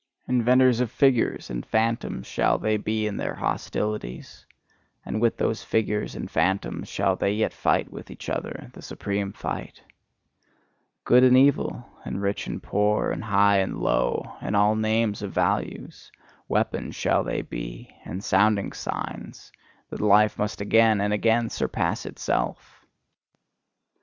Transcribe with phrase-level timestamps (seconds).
[0.27, 4.47] Inventors of figures and phantoms shall they be in their hostilities;
[5.05, 9.31] and with those figures and phantoms shall they yet fight with each other the supreme
[9.31, 9.83] fight!
[11.03, 15.33] Good and evil, and rich and poor, and high and low, and all names of
[15.33, 16.11] values:
[16.47, 19.51] weapons shall they be, and sounding signs,
[19.91, 22.87] that life must again and again surpass itself!